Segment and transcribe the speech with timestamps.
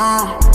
[0.00, 0.47] Uh.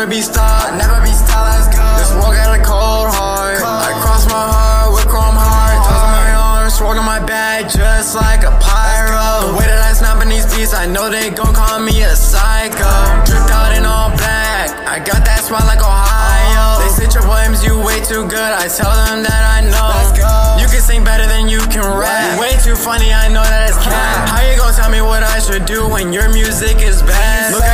[0.00, 1.84] never be stopped, never be stopped, let's go.
[2.00, 3.60] This world got a cold heart.
[3.60, 3.84] Cold.
[3.84, 5.76] I cross my heart with chrome heart.
[5.84, 9.52] Toss my arms, swirling my back, just like a pyro.
[9.52, 12.88] The way that I snapping these beats, I know they gon' call me a psycho.
[13.28, 16.80] Dripped out in all black, I got that smile like Ohio.
[16.80, 19.84] They say your poems, you way too good, I tell them that I know.
[20.00, 20.32] Let's go.
[20.64, 22.40] You can sing better than you can rap.
[22.40, 24.32] Way too funny, I know that it's cap.
[24.32, 27.52] How you gon' tell me what I should do when your music is bad?
[27.52, 27.68] Look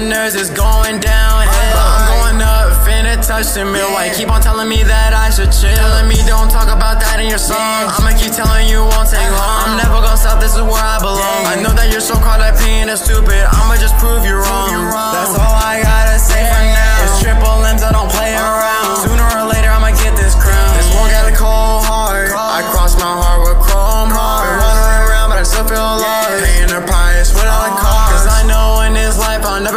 [0.00, 1.76] listeners, it's going downhill.
[1.76, 3.92] I'm going up, finna touch the mill.
[3.92, 5.76] Why keep on telling me that I should chill?
[5.76, 7.92] Telling me don't talk about that in your song.
[7.92, 9.60] I'ma keep telling you won't take long.
[9.68, 11.44] I'm never gonna stop, this is where I belong.
[11.44, 13.44] I know that you're so-called opinion is stupid.
[13.44, 14.72] I'ma just prove you wrong.
[15.12, 17.04] That's all I gotta say for now.
[17.04, 19.04] It's triple M's, I don't play around.
[19.04, 20.70] Sooner or later, I'ma get this crown.
[20.80, 22.32] This one got a cold heart.
[22.32, 24.48] I cross my heart with chrome heart.
[24.48, 26.69] Running around, but I still feel lost.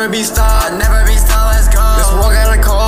[0.04, 1.80] never be stopped, never be stopped, let's go.
[1.80, 2.83] Let's walk out of cold.